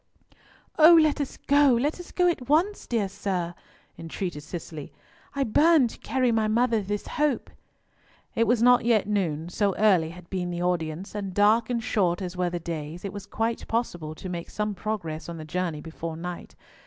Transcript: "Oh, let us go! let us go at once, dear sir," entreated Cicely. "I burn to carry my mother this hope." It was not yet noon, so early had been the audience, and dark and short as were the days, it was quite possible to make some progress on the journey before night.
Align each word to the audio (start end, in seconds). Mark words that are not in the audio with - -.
"Oh, 0.79 0.97
let 0.99 1.21
us 1.21 1.37
go! 1.37 1.77
let 1.79 1.99
us 1.99 2.11
go 2.11 2.27
at 2.27 2.49
once, 2.49 2.87
dear 2.87 3.07
sir," 3.07 3.53
entreated 3.99 4.41
Cicely. 4.41 4.91
"I 5.35 5.43
burn 5.43 5.87
to 5.89 5.99
carry 5.99 6.31
my 6.31 6.47
mother 6.47 6.81
this 6.81 7.05
hope." 7.05 7.51
It 8.33 8.47
was 8.47 8.63
not 8.63 8.83
yet 8.83 9.05
noon, 9.07 9.47
so 9.49 9.75
early 9.75 10.09
had 10.09 10.27
been 10.31 10.49
the 10.49 10.63
audience, 10.63 11.13
and 11.13 11.35
dark 11.35 11.69
and 11.69 11.83
short 11.83 12.19
as 12.19 12.35
were 12.35 12.49
the 12.49 12.59
days, 12.59 13.05
it 13.05 13.13
was 13.13 13.27
quite 13.27 13.67
possible 13.67 14.15
to 14.15 14.27
make 14.27 14.49
some 14.49 14.73
progress 14.73 15.29
on 15.29 15.37
the 15.37 15.45
journey 15.45 15.81
before 15.81 16.17
night. 16.17 16.55